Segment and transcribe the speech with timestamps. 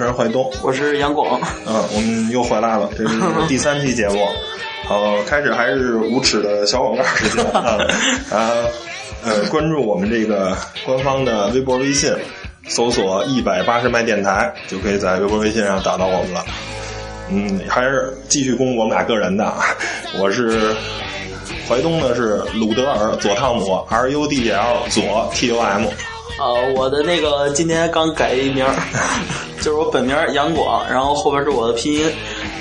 [0.00, 1.38] 持人怀东，我是杨广。
[1.66, 4.26] 嗯，我们又回来了，这是第三期节目。
[4.86, 7.76] 好，开始还是无耻的小广告时间啊
[8.32, 8.50] 啊
[9.22, 12.10] 呃，关注我们这个官方的微博、微信，
[12.66, 16.46] 搜索“一百八十麦电台”，就可以在微博、微信上找到我们了。
[17.28, 19.62] 嗯，还是继续攻我们俩个人的啊，
[20.18, 20.74] 我是
[21.68, 25.84] 淮东呢是鲁德尔左汤姆 R U D L 左 T U M。
[26.38, 28.72] 呃，我的那个今天刚改一名儿，
[29.60, 32.10] 就是我本名杨广，然后后边是我的拼音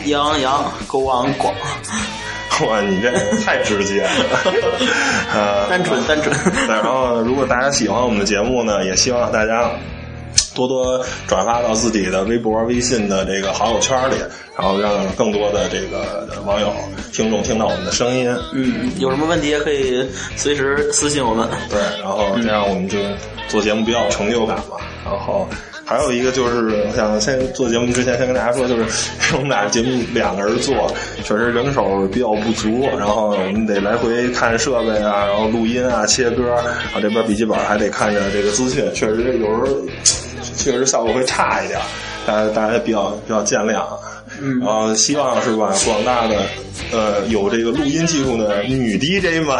[0.06, 1.54] 杨杨狗王广。
[2.68, 3.10] 哇，你这
[3.46, 4.10] 太直接了，
[5.34, 6.36] 呃，单纯单纯。
[6.68, 9.72] 然后，如果大家喜欢我们的节目呢，也希望大家
[10.54, 14.16] 多多转发到自己的微博、微信的这个好友圈里，
[14.58, 16.74] 然后让更多的这个网友、
[17.14, 18.30] 听众听到我们的声音。
[18.54, 21.48] 嗯，有什么问题也可以随时私信我们。
[21.70, 22.98] 对，然后这样我们就
[23.48, 24.76] 做节目比较有成就感嘛。
[25.06, 25.48] 然后。
[25.90, 28.84] 还有一个就是，我想先做节目之前，先跟大家说，就是
[29.34, 36.54] 我们俩节目两个人做，确实人手比较不足，然后我们得来回看设备啊，然后录音啊、切歌
[36.94, 39.82] 啊，这边笔记本还得看着这个资讯，确实有时候
[40.56, 41.80] 确实效果会差一点，
[42.24, 43.84] 大家大家比较比较见谅。
[44.40, 46.36] 嗯，然后希望是吧，广大的
[46.92, 49.58] 呃有这个录音技术的女 DJ 们，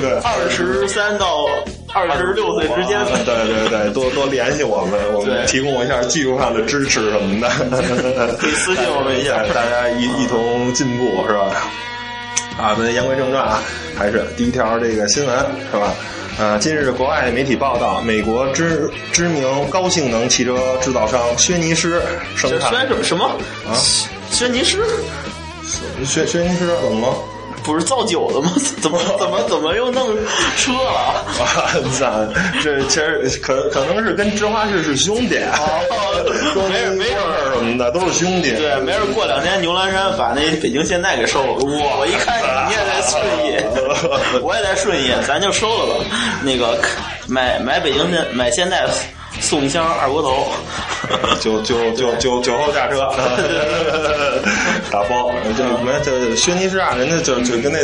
[0.00, 1.46] 对， 二十三到。
[1.94, 7.48] 二十六岁之间，对对对，多多联系我们，我们提供一下技术上的支持什么的，
[8.36, 11.46] 可以私信我们一下，大家一一同进步是吧？
[12.58, 13.62] 啊，那言归正传啊，
[13.96, 15.38] 还是第一条这个新闻
[15.70, 15.94] 是吧？
[16.36, 22.02] 呃，近日国外媒体报道，美国知知名高性能汽车制造商轩尼诗
[22.34, 23.24] 生产轩什么什么
[23.68, 23.70] 啊？
[24.32, 24.78] 轩尼诗？
[26.04, 27.16] 轩轩尼诗怎么了？
[27.64, 28.52] 不是造酒的吗？
[28.80, 30.14] 怎么 怎么怎么又弄
[30.56, 31.24] 车了？
[32.06, 32.28] 啊，
[32.62, 35.38] 这其实可可能是跟芝华士是兄弟，
[36.68, 37.16] 没事没事
[37.54, 38.50] 什么的都是兄弟。
[38.52, 41.52] 对，没事儿过两天牛栏山把那北京现代给收了。
[41.54, 41.96] 哇！
[41.98, 42.38] 我一看
[42.68, 43.56] 你也在顺义，
[44.42, 46.04] 我也在顺义，咱就收了吧。
[46.42, 46.78] 那个
[47.26, 48.86] 买买北京现买现代。
[49.40, 50.46] 送一箱二锅头，
[51.40, 52.98] 酒酒酒酒酒后驾车，
[54.90, 55.30] 打包。
[55.56, 57.78] 这没这轩尼诗啊，人家就就跟那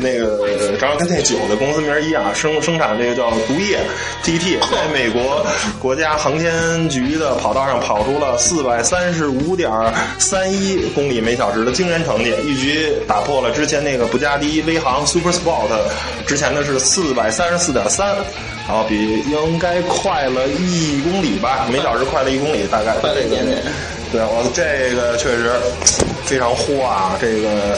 [0.00, 3.78] 那个正好跟那酒的公司名一样，生生产这个叫毒液
[4.24, 5.44] TT，在美国
[5.78, 9.70] 国家航天局的跑道上跑出了四百三十五点
[10.18, 15.68] 三一公里每小时的惊人成绩，一举打破了之前那个布加迪威航 Super Sport
[16.26, 18.16] 之前的是四百三十四点三。
[18.70, 23.60] 然后比应该快了一公里吧，每小时快了一公里，大概快了一点点。
[24.12, 25.50] 对，我这个确实
[26.30, 27.18] 非常火啊！
[27.20, 27.76] 这个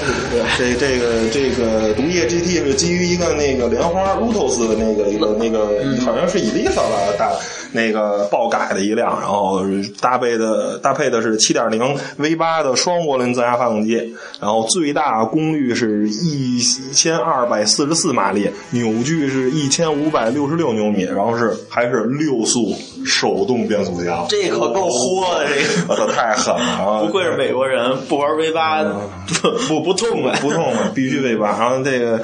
[0.58, 5.68] 这这个这个毒液 GT 是基于一个那个莲花 Lotus 的那个一个那个
[6.04, 7.32] 好像是伊丽莎吧大
[7.72, 9.62] 那个爆改的一辆，然后
[10.02, 16.60] 搭配的搭配的是7.0 V8 的双涡轮增压发动机，然后最大功率是一
[16.92, 22.74] 千二百四十四马力，扭矩是一千五百六十六牛米，然后是还是六速
[23.06, 25.54] 手动变速箱，这可够豁的，这
[25.86, 26.06] 个我操！
[26.12, 27.06] 太狠了！
[27.06, 31.56] 不愧是美国人，不玩 V 八不不不痛快，不痛快，必须 V 八。
[31.58, 32.20] 然后这个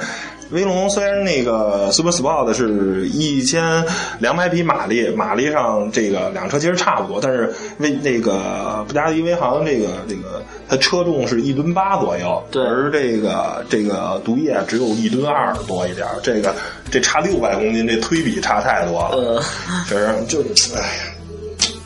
[0.51, 3.85] 威龙虽然那个 Super Sport 是一千
[4.19, 16.53] 两百匹马力，马力上这个两车其实差不多，但是威那个布加迪威航这个这个它车重是一吨八左右，对，而这个这个毒液只有一吨二多一点，这个
[16.91, 19.41] 这差六百公斤，这推比差太多了，
[19.87, 20.41] 确实就
[20.75, 21.03] 哎呀，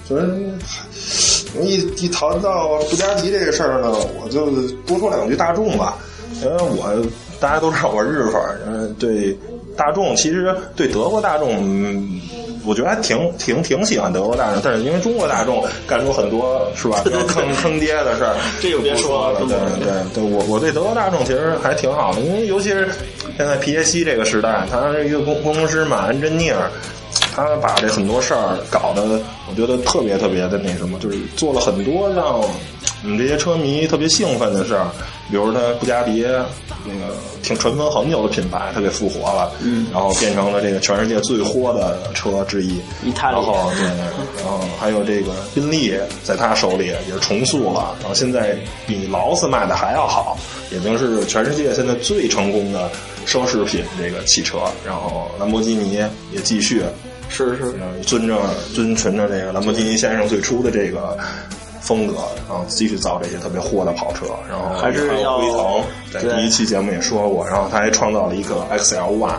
[0.08, 0.58] 反正。
[1.62, 3.92] 一一谈到布加迪这个事儿呢，
[4.24, 4.48] 我就
[4.88, 5.98] 多说两句大众吧，
[6.42, 7.06] 因为我
[7.40, 9.38] 大家都知道我日粉，嗯，对
[9.78, 12.10] 大众其实对德国大众，
[12.66, 22.90] 我觉得还挺挺挺喜欢德国大众，但是因为中国大众干出很多是吧 坑坑爹的事儿，这就别说了，对对对，我我对德国大众其实还挺好的，因为尤其是
[23.38, 26.70] 现在皮耶西这个时代，他是一个工工程师嘛，安珍尼尔。
[27.36, 29.20] 他把这很多事儿搞得，
[29.54, 32.50] 我觉得特别特别的那什么，就是做了很多让我
[33.04, 34.88] 们这些车迷特别兴奋的事儿。
[35.30, 36.22] 比如他布加迪
[36.86, 42.82] 那个挺尘封很久的品牌，他给复活了，嗯，然后变成了这个全世界最火的车之一。
[43.22, 43.86] 然后对，
[44.42, 48.58] 然后还有这个宾利在他手里也重塑了，然后现在
[48.88, 50.36] 比劳斯卖的还要好，
[50.72, 52.90] 已经是全世界现在最成功的
[53.26, 54.58] 奢侈品这个汽车。
[54.86, 55.94] 然后兰博基尼
[56.32, 56.82] 也继续。
[57.30, 57.74] 是是，
[58.06, 58.38] 遵着
[58.76, 61.18] 遵循着这个兰博基尼先生最初的这个
[61.82, 62.14] 风格，
[62.48, 69.36] 然后继续造这些特别货的跑车，然后还是要辉腾，在第一期节目也说过，然后他还创造了一个 XL One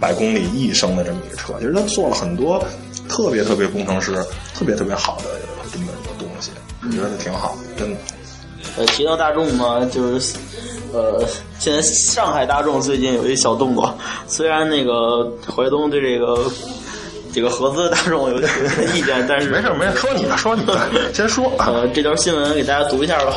[0.00, 2.62] 百公里一升的这么一个车，其实他做了很多
[3.08, 4.14] 特别特别工程师，
[4.54, 5.24] 特别特别好的
[5.72, 6.50] 这么一个东西，
[6.82, 7.96] 我觉得挺好，真的。
[8.76, 10.36] 呃，提到大众嘛，就是
[10.92, 11.24] 呃，
[11.58, 13.92] 现在上海大众最近有一小动作，
[14.26, 16.50] 虽然那个淮东对这个
[17.32, 18.50] 这个合资大众有点
[18.94, 20.78] 意见，但是没事没事，说你的说你的，
[21.14, 21.66] 先说啊。
[21.68, 23.34] 呃，这条新闻给大家读一下吧。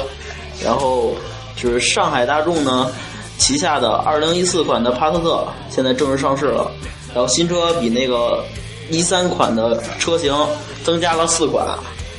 [0.63, 1.13] 然后
[1.55, 2.91] 就是上海大众呢
[3.37, 6.69] 旗下的2014款的帕萨特现在正式上市了，
[7.13, 8.43] 然后新车比那个
[8.91, 10.35] 13款的车型
[10.83, 11.67] 增加了四款。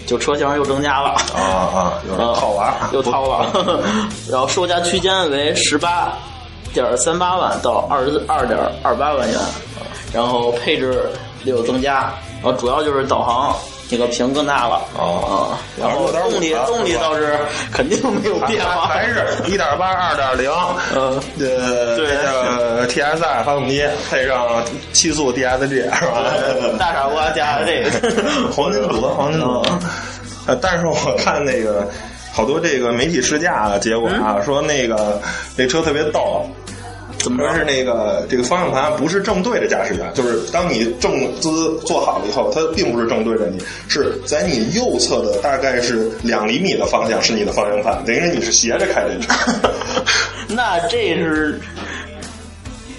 [0.07, 3.83] 就车型又增加了啊啊，有套娃又套了，
[4.31, 6.13] 然后售价区间为十八
[6.75, 9.41] 点三八万到二十二点二八万元，
[10.13, 11.09] 然后配置
[11.45, 12.13] 也有增加，
[12.43, 13.57] 然后主要就是导航
[13.89, 17.39] 这个屏更大了啊，然后动力动力倒是
[17.71, 20.51] 肯定没有变化，还是一点八二点零，
[20.95, 26.25] 嗯呃对呃 TSI 发动机配上七速 DSG 是吧？
[26.79, 27.91] 大傻瓜加这个
[28.51, 29.63] 黄金组合黄金组，
[30.47, 31.87] 呃，但是我看那个
[32.33, 35.21] 好多这个媒体试驾的结果啊，说那个
[35.57, 36.47] 那车特别逗。
[37.25, 49.33] 怎么说是那个这个方向盘不是正对着驾驶员，就是当你正姿坐好了以后，它并不是正对着你，是在你右侧的大概是两厘米的方向是你的方向盘，等于你是斜着开这车。
[50.55, 51.59] 那这是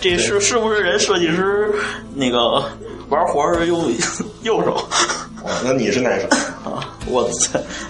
[0.01, 1.71] 这是是不是人设计师
[2.16, 2.63] 那个
[3.10, 3.94] 玩活是用
[4.42, 4.83] 右手？
[5.63, 6.28] 那你是哪手
[6.68, 6.89] 啊？
[7.10, 7.30] 我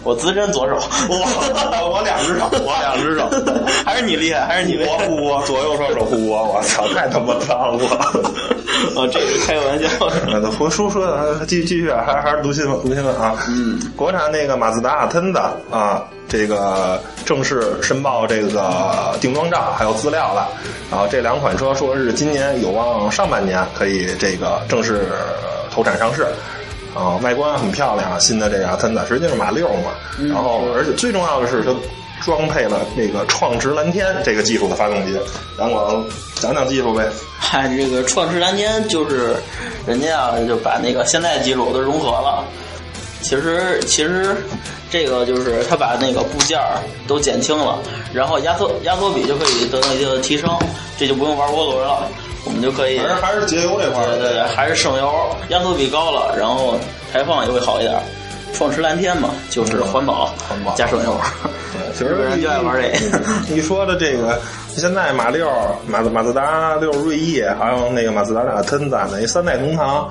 [0.03, 0.75] 我资深左手，
[1.09, 1.15] 我
[1.95, 3.29] 我两只手，我两只手，
[3.85, 7.85] 还是你厉害，还是你我互搏，左右双手互搏，我操，太他妈脏了！
[8.95, 9.87] 啊，这是开玩笑。
[10.27, 13.35] 那回叔说的，继续继续，还还是读新闻，读新闻啊。
[13.47, 15.39] 嗯，国产那个马自达阿腾的
[15.71, 20.49] 啊，这个正式申报这个定妆照还有资料了。
[20.91, 25.07] 然后这两款车说是今年有望上半年可以这个正式
[25.71, 26.27] 投产上市。
[26.95, 29.91] 啊，外观很漂亮，新的这个阿腾的实际是马六嘛。
[30.29, 31.75] 然后，而且最重要的是它
[32.23, 35.19] 装配了那个创驰蓝天这个技术的发动机。
[35.59, 36.03] 杨广
[36.35, 37.05] 讲讲技术呗。
[37.37, 39.35] 嗨，这个创驰蓝天就是
[39.85, 42.45] 人家啊就把那个现在技术都融合了。
[43.21, 44.37] 其实其实
[44.89, 46.59] 这个就是他把那个部件
[47.07, 47.79] 都减轻了，
[48.13, 50.49] 然后压缩压缩比就可以得到一定的提升，
[50.97, 52.07] 这就不用玩涡轮了。
[52.45, 56.79] 我们就可以，还是还是节油这块儿，对对对，还是省油，压缩比高了，然后
[57.11, 57.93] 排放也会好一点。
[58.53, 61.19] 创驰蓝天嘛，就是环保，环保加省油。
[61.73, 63.19] 对， 其实人就爱玩这个。
[63.53, 64.39] 你说的这个，
[64.69, 65.49] 现在马六、
[65.85, 70.09] 马自马自达六锐意，还有那个马自达俩喷子那三代同堂，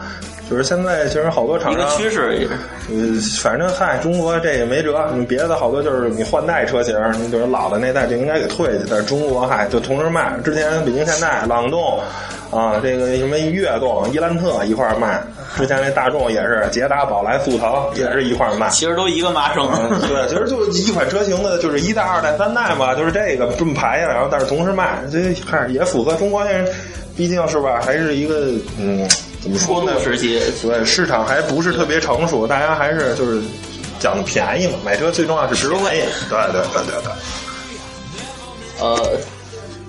[0.48, 2.46] 就是现在其实好多厂商一个趋势也。
[2.90, 10.36] 呃，反正嗨，中国这也没辙，你别的好多就是你换代车型，你比如老的那代就应该给退去，但是中国嗨就同时卖。
[10.44, 11.98] 之前北京现代、朗动
[12.50, 15.18] 啊，这个什么悦动、伊兰特一块儿卖，
[15.56, 18.68] 之前那大众也是捷达、宝来、速腾也是一块儿卖。
[18.68, 19.66] 其实都一个麻生。
[20.02, 26.70] 对，其实就是一款车型的，就是一代、二代、三代嘛，就是这个这么排下来，然后但是同时卖，这嗨也符合中国现在，
[27.16, 29.08] 毕竟是吧，还是一个嗯。
[29.44, 30.02] 怎么说呢？
[30.02, 33.42] 时期对市场还不是特别成熟，大家还是就是
[34.00, 34.78] 讲的便宜嘛。
[34.82, 36.02] 买车最重要是实惠。
[36.30, 37.12] 对对对对对。
[38.80, 39.18] 呃，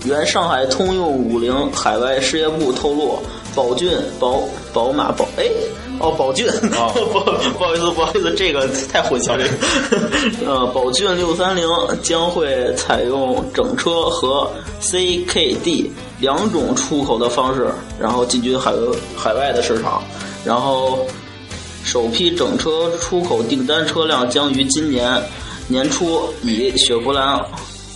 [0.04, 3.24] 原上海通用五菱海外事业部透露，
[3.56, 4.44] 宝骏、宝
[4.74, 5.46] 宝马、宝哎
[6.00, 6.46] 哦宝骏，
[6.94, 7.10] 不
[7.58, 9.46] 不好意思不好意思，这个太混淆了。
[10.46, 11.66] 呃，宝骏六三零
[12.04, 15.88] 将会采用整车和 CKD
[16.20, 17.68] 两种出口的方式，
[18.00, 18.74] 然后进军海
[19.16, 20.04] 海外的市场。
[20.44, 21.08] 然后，
[21.84, 25.22] 首批整车出口订单车辆将于今年
[25.68, 27.40] 年初以雪佛兰。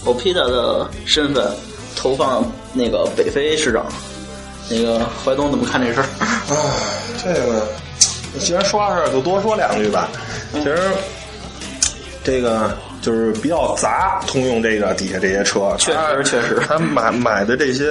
[0.06, 1.46] Opita 的身份
[1.94, 3.86] 投放那个北非市场，
[4.70, 6.06] 那个怀东怎么看这事儿？
[6.24, 6.56] 啊，
[7.24, 7.68] 这个
[8.40, 10.10] 既然说到这儿，就多说两句吧。
[10.54, 10.78] 其实
[12.24, 12.72] 这个
[13.02, 17.86] 就是比较杂，通用这个底下这些车，确实确实，他买买的这些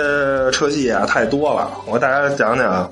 [0.53, 1.71] 车系啊太多了。
[1.87, 2.91] 我给大家讲讲。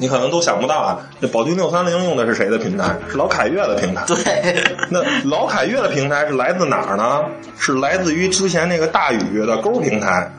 [0.00, 2.96] 你可能都想不到啊，这宝骏六三零用的是谁的平台？
[3.10, 4.04] 是老凯越的平台。
[4.06, 7.24] 对，那老凯越的平台是来自哪儿呢？
[7.58, 10.32] 是来自于之前那个大宇的勾平台，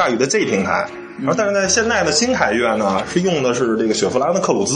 [0.00, 0.86] 大宇的 Z 平台。
[1.18, 4.74] 然后，但是在现在的新凯越呢，是用的是这个雪佛兰的克鲁兹。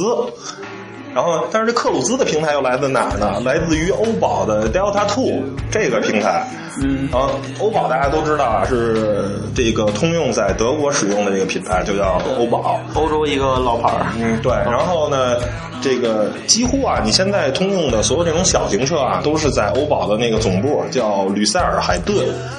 [1.15, 3.41] 然后，但是这克鲁兹的平台又来自哪儿呢？
[3.45, 6.47] 来自于欧宝的 Delta Two 这个平台。
[6.83, 14.07] 嗯，然后欧宝大家都知道啊，是这个通用在德国使用的这个品牌，就叫欧宝，欧洲一个老牌儿。
[14.19, 14.53] 嗯，对。
[14.53, 15.37] 然后呢，
[15.81, 22.15] 这个几乎啊，你现在通用的所有这种小型车啊，都是在欧宝的那个总部叫吕塞尔海顿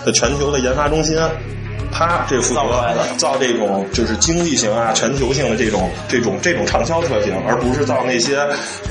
[0.05, 1.19] 的全球的研发中心。
[1.97, 2.61] 他这负责
[3.17, 8.35] 造这种就是经济型啊、全球性的这种这种这种畅销车型，而不是造那些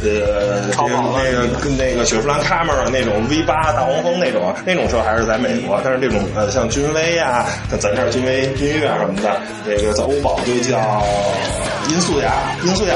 [0.03, 11.05] 呃这个那个跟那个雪佛兰 Camry 那种 V 八大黄蜂那种那种车还是在美国，但是这种呃像君威呀，像咱这儿君威、君越什么的，这个在欧宝就叫
[11.91, 12.33] 音速雅、
[12.65, 12.95] 音速雅。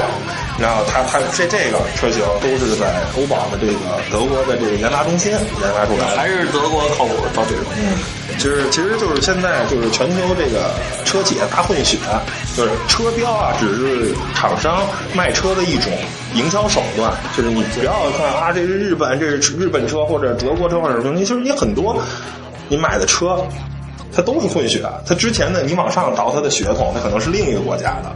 [0.59, 2.85] 然后它它这这个车型都是在
[3.15, 3.79] 欧宝的这个
[4.11, 7.63] 德国的这个研发中心研发出来的，还是德国靠谱造这种。
[7.77, 7.95] 嗯，
[8.39, 10.71] 就是其实就是现在就是全球这个
[11.03, 11.97] 车企大混血，
[12.55, 14.81] 就是车标啊，只是厂商
[15.13, 15.91] 卖车的一种
[16.33, 17.13] 营销手段。
[17.35, 22.01] 就是你不要看啊，这是日本，这是日本车或者德国车或者什么，其实你很多
[22.69, 23.45] 你买的车，
[24.15, 24.83] 它都是混血。
[25.05, 28.09] 它之前的你往上倒它的血统，它可能是另一个国家的。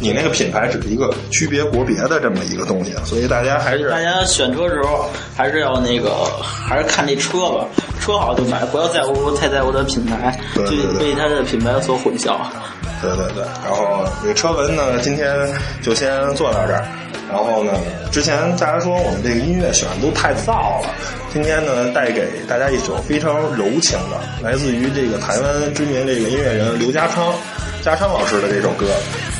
[0.00, 7.66] 你那个品牌只是一个区别国别的这么一个东西，所以大家还是大家选车时候还是要那个 还是看这车吧，
[8.00, 10.62] 车好就买，不要在乎太在乎它品牌，就
[10.98, 12.36] 被它的品牌所混淆。
[13.00, 15.34] 对对对，然后这车文呢，今天
[15.82, 16.84] 就先做到这儿。
[17.28, 17.72] 然后呢，
[18.10, 20.90] 之前大家说我们这个音乐选的都太燥了，
[21.32, 27.34] 今天呢带给大家一首非常柔情的，来自于这个台湾知名这个音乐人刘家昌。
[27.80, 28.86] 家昌老师的这首歌，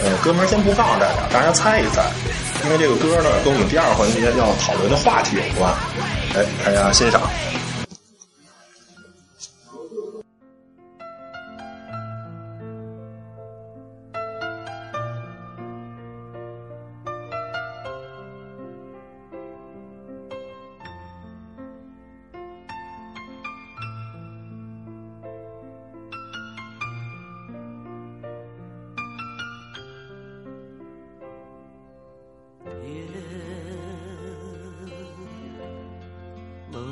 [0.03, 2.03] 呃，歌名先不告诉大家，大家猜一猜，
[2.65, 5.73] 因为这个歌呢跟我们第二环节要讨论的话题有关，
[6.35, 7.21] 哎，大家欣赏。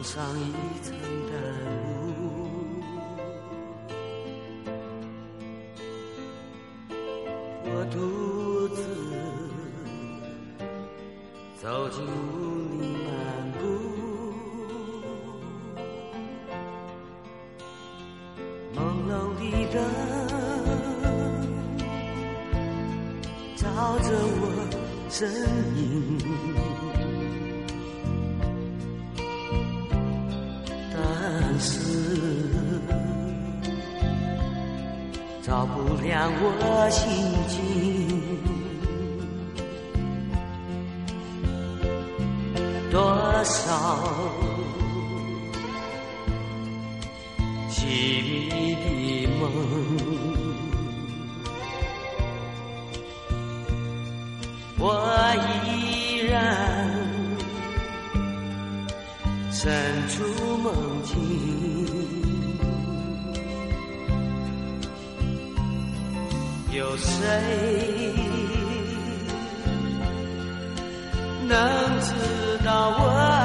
[0.03, 0.95] 上一层
[1.27, 1.33] 淡
[2.17, 2.21] 雾，
[7.65, 7.95] 我独
[8.75, 8.79] 自
[11.61, 12.07] 走进雾
[12.81, 13.11] 里漫
[13.53, 13.61] 步，
[18.75, 19.75] 朦胧的灯
[23.57, 23.65] 照
[23.99, 24.09] 着
[24.41, 24.43] 我
[25.11, 25.17] 身
[25.77, 25.85] 影。
[35.43, 37.07] 照不亮我心
[37.49, 37.57] 境，
[42.91, 42.95] 多
[43.45, 43.55] 少
[47.71, 47.77] 凄
[48.23, 49.43] 迷的梦，
[59.59, 59.73] 深
[60.11, 60.23] 处
[60.59, 61.17] 梦境。
[66.73, 67.17] 有谁
[71.49, 71.59] 能
[72.03, 72.13] 知
[72.67, 73.36] 道我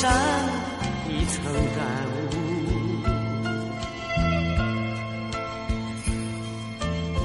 [0.00, 0.10] 梦山。
[1.28, 1.84] 曾感
[2.16, 2.34] 悟，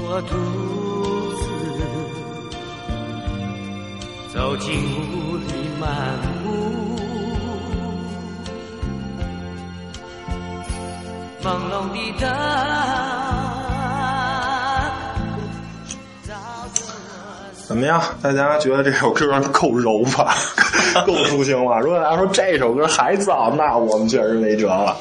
[0.02, 0.30] 我独
[1.38, 1.44] 自
[4.32, 4.68] 走进
[5.10, 5.48] 雾里
[5.80, 5.84] 漫
[6.44, 6.46] 步，
[11.42, 12.24] 朦胧的灯
[17.66, 18.00] 怎么样？
[18.22, 20.34] 大家觉得这首歌够柔吧？
[21.06, 21.78] 够抒情了。
[21.80, 24.96] 如果大家说这首歌还早，那我们确实没辙了。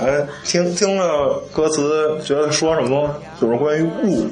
[0.00, 3.14] 哎，听听了歌词，觉得说什么？
[3.40, 4.26] 就是关于雾，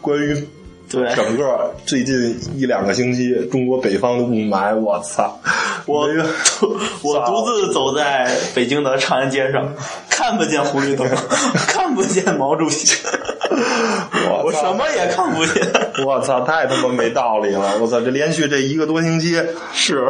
[0.00, 0.34] 关于
[0.90, 4.76] 对整个最近一两个星期中国北方的雾霾。
[4.76, 5.38] 我操！
[5.86, 6.08] 我
[7.02, 9.74] 我独自走在北京的长安街上，
[10.08, 11.08] 看不见红绿灯，
[11.68, 12.96] 看不见毛主席。
[14.44, 15.66] 我什么也看不见，
[16.06, 17.78] 我操，太他妈没道理了！
[17.80, 19.40] 我操，这连续这一个多星期
[19.72, 20.08] 是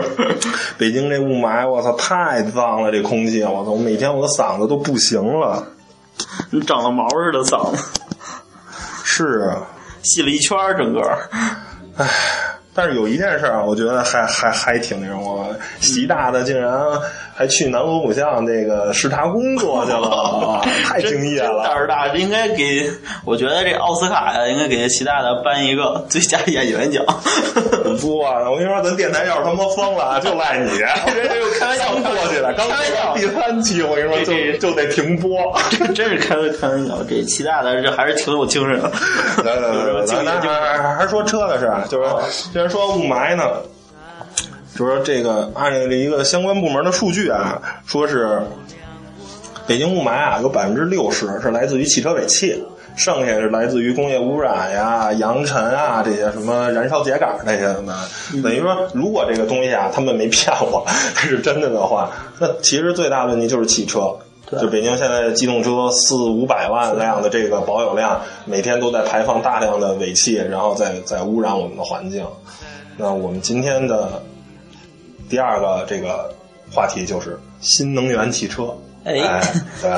[0.79, 5.67] 北京这雾霾，我操，太脏了，这空气，我操，我每天我的嗓子都不行了，
[6.51, 7.83] 你长了毛似的嗓子，
[9.05, 9.63] 是啊，
[10.03, 11.01] 细了一圈整个，
[11.97, 12.09] 唉。
[12.75, 15.47] 但是有一件事啊，我觉得还还还挺那什么，
[15.81, 16.73] 习大的竟然
[17.35, 21.65] 还去南锣鼓巷那个视察工作去了， 太敬业了。
[21.65, 22.91] 胆儿大，这应该给，
[23.25, 27.05] 我觉得这奥斯卡呀，应该给习大大颁一个最佳演员奖。
[28.01, 30.71] 不啊，我跟你说，咱电台要是他妈疯了，就赖你。
[31.15, 35.31] 这这开玩笑过去了，刚开玩笑第三期，我跟你说，就就得停播。
[35.95, 38.91] 真是开开玩笑，这习大大这还是挺有精神的。
[39.45, 40.63] 来来来咱，咱。
[40.63, 42.09] 还还说车的事儿，就是
[42.53, 43.45] 既然说雾霾呢，
[44.75, 48.41] 就是说这个按照这一个相关部门的数据啊，说是
[49.67, 52.63] 北京雾霾啊，有百分之六十是来自于汽车尾气。
[52.95, 57.97] 剩下是来自于工业污染呀、扬尘啊这些什么燃烧秸秆这些的，
[58.43, 64.15] 等于说，如果这个东西啊，他们没骗我，它是真的的话，那其实最大的问题就是汽车。
[64.61, 72.27] 就北京现在机动车四五百万辆的这个保有量，每天都在排放大量的尾气，然后再再污染我们的环境。
[72.97, 74.23] 那我们今天的
[75.29, 76.35] 第二个这个
[76.71, 78.75] 话题就是新能源汽车。
[79.05, 79.15] 哎
[79.83, 79.91] 对，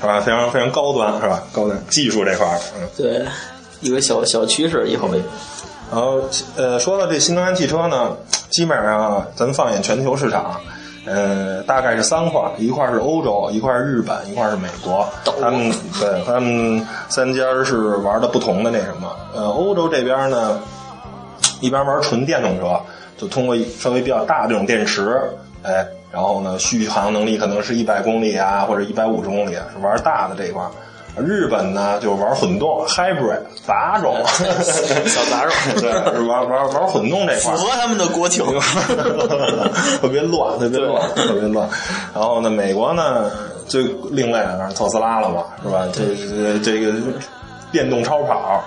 [0.00, 0.20] 是吧？
[0.20, 1.42] 非常非常高端，是吧？
[1.52, 2.88] 高端技术这块儿，嗯。
[2.96, 3.24] 对，
[3.80, 5.08] 一个小小趋势，以后
[5.90, 6.20] 然后
[6.56, 8.16] 呃，说到这新能源汽车呢，
[8.50, 10.60] 基本上啊咱放眼全球市场，
[11.06, 15.06] 呃，大概是三块，一块是欧洲，一块是日本，一块是美国。
[15.40, 19.10] 他们对他们三家是玩的不同的那什么。
[19.34, 20.60] 呃，欧洲这边呢，
[21.60, 22.78] 一般玩纯电动车，
[23.16, 25.18] 就通过稍微比较大的这种电池，
[25.62, 30.70] 哎，然后呢，续航能力可能是一百公里啊，或者一百五十公里，是玩大的这一块儿。
[31.26, 34.16] 日本呢，就玩混动 hybrid 杂种，
[35.06, 35.90] 小杂种 对，
[36.26, 37.54] 玩玩玩混动这块。
[37.54, 38.44] 符合他们的国情。
[40.00, 41.68] 特别乱，特别乱，特别乱。
[42.14, 43.30] 然后呢，美国呢
[43.66, 45.86] 最另类的当然特斯拉了嘛，是吧？
[45.92, 46.92] 这这这个
[47.72, 48.62] 电动超跑，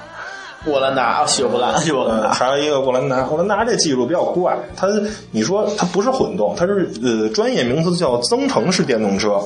[0.65, 2.29] 沃兰达，雪佛兰，雪佛兰。
[2.31, 4.87] 还有一个沃兰达，沃兰达这技术比较怪，它
[5.31, 9.41] 你说它不是混动，它是呃专业名词叫增程式电动车。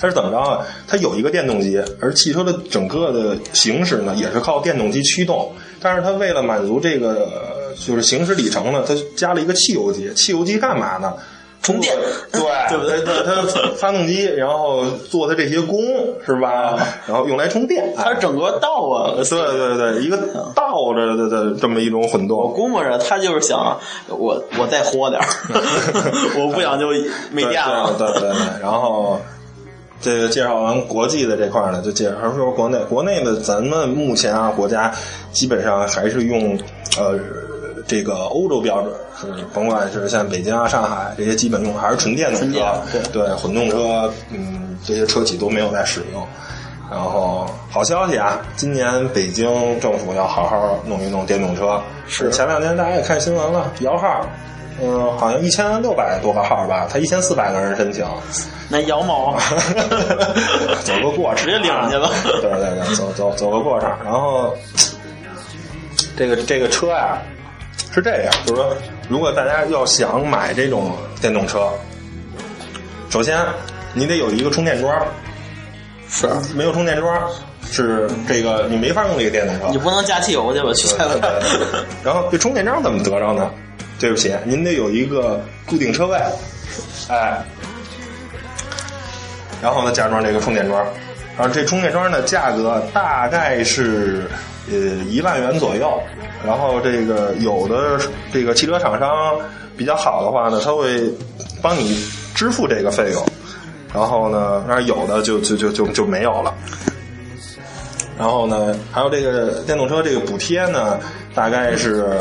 [0.00, 0.66] 它是怎么着啊？
[0.86, 5.52] 它有一个电动机，而汽车的整个的行驶呢，也是靠电动机驱动。
[5.80, 10.12] 但是它为了满足这个呃就是行驶里程呢，它加了一个汽油机。
[10.14, 11.14] 汽油机干嘛呢？
[11.60, 11.92] 充电
[12.30, 15.80] 对对不对它它发动机，然后做它这些功
[16.24, 16.78] 是吧？
[17.06, 17.92] 然后用来充电。
[17.96, 20.16] 它整个倒啊，对对对，一个
[20.54, 22.48] 倒着的的这么一种混动我。
[22.48, 25.26] 估摸着他就是想我我再豁点儿，
[26.38, 26.86] 我不想就
[27.32, 27.92] 没电了。
[27.98, 29.20] 对对对对，然后
[30.00, 32.78] 这个介绍完国际的这块儿呢，就介绍说国内。
[32.88, 34.92] 国内的咱们目前啊，国家
[35.32, 36.58] 基本上还是用
[36.96, 37.18] 呃
[37.86, 46.26] 这个欧洲标准，是甭管是像北京啊、上海这些，基本用还是纯电动车对，对混动车，嗯，这些车企都没有在使用。
[46.90, 49.46] 然后好消息啊，今年北京
[49.78, 51.78] 政府要好好弄一弄电动车。
[52.06, 54.26] 是前两天大家也看新闻了，摇号，
[54.80, 58.06] 嗯，好像一千六百多个号吧，他一千四百个人申请。
[58.68, 59.36] 那羊毛
[60.84, 63.98] 走个过程，直接领上去了对对对，走走走个过场。
[64.04, 64.54] 然后
[66.16, 67.18] 这个这个车呀
[67.92, 68.76] 是这样，就是说，
[69.08, 71.68] 如果大家要想买这种电动车，
[73.10, 73.38] 首先
[73.94, 75.04] 你得有一个充电桩，
[76.08, 77.28] 是，没有充电桩
[77.70, 79.78] 是这个你没法用这个电动车你。
[79.78, 80.72] 不能加汽油去吧？
[80.74, 80.86] 去
[82.04, 83.50] 然后这充电桩怎么得着呢？
[83.98, 86.16] 对不起，您得有一个固定车位，
[87.08, 87.42] 哎，
[89.60, 90.86] 然后呢加装这个充电桩，
[91.36, 94.30] 然后这充电桩的价格大概是
[94.70, 94.76] 呃
[95.08, 96.00] 一万元左右，
[96.46, 97.98] 然后这个有的
[98.32, 99.36] 这个汽车厂商
[99.76, 101.12] 比较好的话呢，他会
[101.60, 103.26] 帮你支付这个费用，
[103.92, 106.54] 然后呢，那有的就就就就就没有了。
[108.16, 110.98] 然后呢，还有这个电动车这个补贴呢，
[111.34, 112.20] 大概是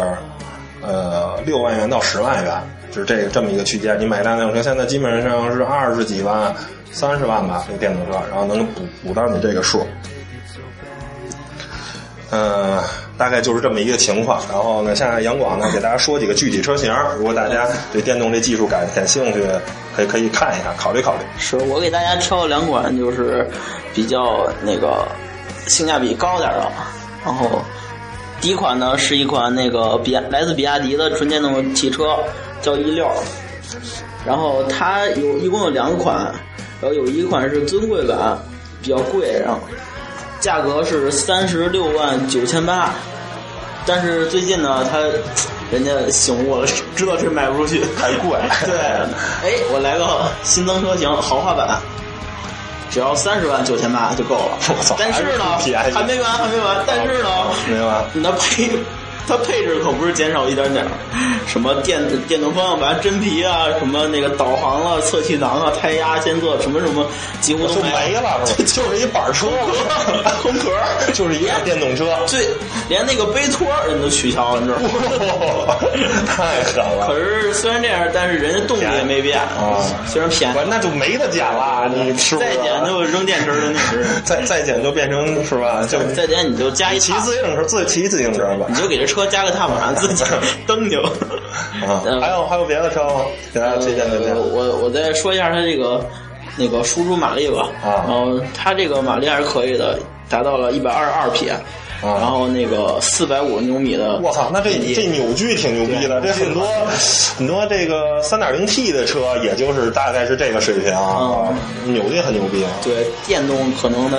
[0.88, 2.56] 呃六万元到十万元，
[2.90, 4.00] 就是这个这么一个区间。
[4.00, 6.56] 你买一辆电动车，现在基本上是二十几万、
[6.92, 9.86] 三十万吧，这电动车，然后能补补到你这个数。
[12.30, 12.78] 嗯、
[13.18, 14.42] 大概就是这么一个情况。
[14.50, 19.42] 然后呢，现在杨广呢给大家说几个具体车型，如果大家对电动这技术感感兴趣，
[19.96, 21.20] 可以可以看一下，考虑考虑。
[21.38, 23.48] 是我给大家挑了两款，就是
[23.94, 25.08] 比较那个
[25.68, 26.70] 性价比高点的。
[27.26, 27.62] 然后
[28.40, 32.18] 第一款呢是一款那个比亚来自比亚迪的纯电动汽车，
[32.62, 33.10] 叫 E 六。
[34.26, 36.34] 然后它有一共有两款，
[36.82, 38.38] 然后有一款是尊贵版，
[38.82, 39.60] 比较贵，然后
[40.40, 42.94] 价格是三十六万九千八。
[43.86, 45.00] 但是最近呢，他
[45.72, 51.80] 人家醒悟了，知道这卖不出去，太贵 对，哎，我来个新增车型豪华版，
[52.98, 54.96] 只要三十万九千八就够了 我操。
[54.98, 55.44] 但是呢
[55.94, 56.84] 还没完，还没完。
[56.88, 57.30] 但是呢，
[57.70, 58.68] 没完你的配
[59.28, 60.92] 它配置可不是减少一点点儿，
[61.46, 67.06] 什么电电动方向盘、真皮啊，什么那个导航啊、侧气囊啊、胎压监测，什么什么
[67.42, 68.66] 几乎都就没了，是吧？
[68.66, 69.48] 就是一板车，
[70.42, 72.48] 空壳儿，就是一辆电动车，对，
[72.88, 75.76] 连那个杯托儿人都取消了，你知道吗？
[76.26, 77.08] 太狠了。
[77.08, 82.48] 可是虽然这样，但是人家动力也没变啊虽然便宜，，那就没得减了，你是不是？
[82.48, 85.86] 再减就扔电池扔那是， 再再减就变成是吧？
[85.90, 88.76] 就再减你就加一骑自行车，自骑自行车吧你。
[88.76, 90.24] 就给这车加个踏板，自己
[90.68, 91.02] 蹬就。
[91.02, 93.22] 啊，嗯还有还有别的车吗？
[93.54, 94.42] 给大家推荐推荐呃。
[94.42, 96.06] 我我再说一下它这个
[96.58, 97.68] 那个输出马力吧。
[97.84, 99.98] 啊然后它这个马力还是可以的，
[100.30, 101.52] 达到了一百二十二匹。
[102.00, 106.64] 然后那个四百五牛米的，我操，那这这扭矩挺牛逼的，这很多
[107.36, 111.50] 很多这个三点零 T 的车，也就是大概是这个水平啊，
[111.86, 112.64] 扭矩很牛逼。
[112.84, 114.18] 对电动可能它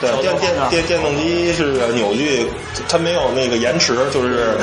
[0.00, 2.46] 对，电电电电动机是扭矩，
[2.88, 4.56] 它没有那个延迟，就是。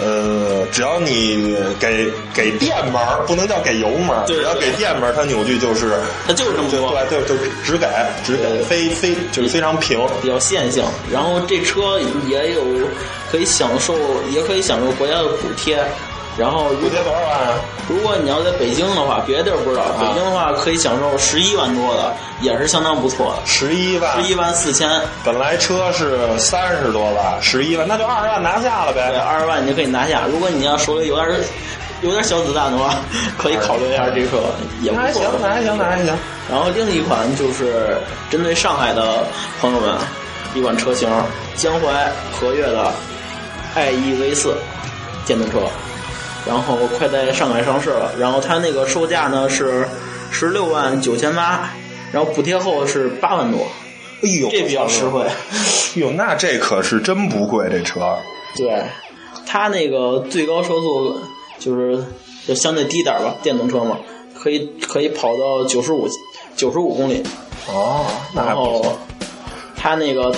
[0.00, 5.92] 呃，只要你给给电门儿，不能叫给油门只要给电门儿，它扭矩就是
[6.26, 7.86] 它就是这么多对，就就只给
[8.24, 10.00] 只给，非非就是非常平。
[10.20, 10.84] 比较线性。
[11.12, 12.62] 然后这车也有
[13.30, 13.94] 可以享受，
[14.30, 15.78] 也可以享受国家的补贴。
[16.36, 17.54] 然后如补贴多少万啊？
[17.88, 24.88] 如果你要在北京的话，别的地儿不知道，北京的话可以享受十一万多的，也是相当不错的，十一万，十一万四千。
[25.24, 29.18] 本来车是三十多万，十一万，那就二十万拿下了对，呗。
[29.18, 30.22] 二十万你就可以拿下。
[30.30, 31.28] 如果你要手里有点
[32.02, 32.96] 有点小子弹的话，
[33.38, 34.38] 可以考虑一下这车，
[34.82, 35.22] 也不错那还行，。
[35.40, 36.18] 那还行，那还行。
[36.50, 37.96] 然后另一款就是
[38.30, 39.24] 针对上海的
[39.60, 39.94] 朋友们，
[40.54, 41.08] 一款车型
[41.54, 42.92] 江淮和悦的
[43.76, 44.54] i e V 四
[45.26, 45.58] 电动车，
[46.46, 48.12] 然后快在上海上市了。
[48.18, 49.86] 然后它那个售价呢是
[50.30, 51.70] 十六万九千八，
[52.12, 53.66] 然后补贴后是八万多，
[54.22, 55.22] 哎呦，这比较实惠。
[55.22, 55.30] 哎
[55.94, 58.16] 呦，那这可是真不贵，这车。
[58.56, 58.82] 对，
[59.46, 61.16] 它那个最高车速
[61.58, 62.04] 就是
[62.46, 63.98] 就相对低点儿吧，电动车嘛，
[64.36, 66.08] 可以可以跑到九十五
[66.56, 67.22] 九十五公里。
[67.68, 68.98] 哦，那还然后不错。
[69.76, 70.34] 它那个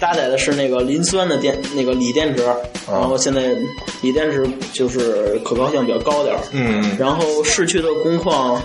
[0.00, 2.56] 搭载的是那个磷酸的电那个锂电池，啊
[2.90, 3.54] 然后现在
[4.00, 8.60] 锂电池就是可靠性比较高点儿，嗯，然后市区的工况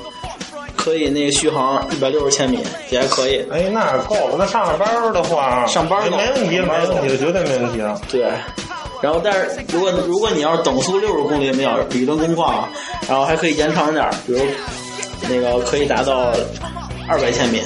[0.76, 3.44] 可以那个续航一百六十千米，也还可以。
[3.52, 4.36] 哎，那够了。
[4.38, 8.00] 那上了班儿的话，上班儿没问题，没问题，绝对没问题啊。
[8.10, 8.22] 对，
[9.02, 12.70] 然后但是如果如果你要是等速六十公里每小时理论工况啊，
[13.10, 14.40] 然后还可以延长点儿，比如
[15.30, 16.32] 那个可以达到
[17.10, 17.62] 二百千米，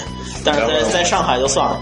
[0.45, 1.81] 但是在在上海就算了，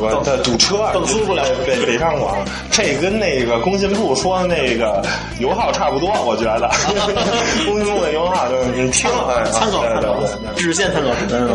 [0.00, 2.36] 我的堵车啊，等速不了北北北上广，
[2.70, 5.02] 这跟那个工信部说的那个
[5.38, 6.70] 油耗差不多，我觉得。
[7.66, 10.16] 工信部的油耗就是你听，哎，参考参考
[10.56, 11.10] 只限参考。
[11.30, 11.50] 嗯，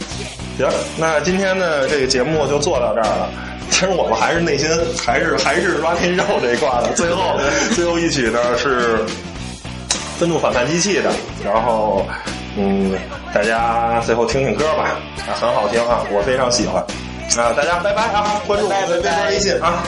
[0.58, 3.28] 行，那今天的这个节目就做到这儿了。
[3.70, 4.68] 其实我们还是内心
[5.04, 6.92] 还是还是 rock and roll 这一块的。
[6.94, 7.22] 最后
[7.74, 8.98] 最后一曲呢是
[10.18, 11.10] 愤怒反叛机器的，
[11.44, 12.06] 然后
[12.56, 12.92] 嗯，
[13.34, 16.84] 大家最后听听歌吧，啊，很好听啊，我非常喜欢。
[17.40, 18.42] 啊，大家拜拜啊！
[18.46, 19.84] 关注我们，备注微信啊。